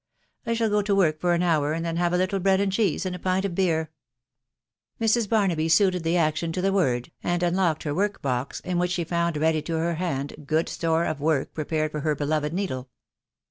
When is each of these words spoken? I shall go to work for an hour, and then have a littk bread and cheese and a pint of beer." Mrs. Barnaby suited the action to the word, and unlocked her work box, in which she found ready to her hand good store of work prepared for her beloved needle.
I 0.47 0.55
shall 0.55 0.71
go 0.71 0.81
to 0.81 0.95
work 0.95 1.19
for 1.21 1.35
an 1.35 1.43
hour, 1.43 1.73
and 1.73 1.85
then 1.85 1.97
have 1.97 2.11
a 2.11 2.17
littk 2.17 2.41
bread 2.41 2.59
and 2.59 2.71
cheese 2.71 3.05
and 3.05 3.15
a 3.15 3.19
pint 3.19 3.45
of 3.45 3.53
beer." 3.53 3.91
Mrs. 4.99 5.29
Barnaby 5.29 5.69
suited 5.69 6.03
the 6.03 6.17
action 6.17 6.51
to 6.53 6.59
the 6.61 6.73
word, 6.73 7.11
and 7.23 7.43
unlocked 7.43 7.83
her 7.83 7.93
work 7.93 8.19
box, 8.19 8.61
in 8.61 8.79
which 8.79 8.89
she 8.93 9.03
found 9.03 9.37
ready 9.37 9.61
to 9.61 9.75
her 9.75 9.93
hand 9.93 10.45
good 10.47 10.69
store 10.69 11.05
of 11.05 11.21
work 11.21 11.53
prepared 11.53 11.91
for 11.91 11.99
her 11.99 12.15
beloved 12.15 12.51
needle. 12.51 12.89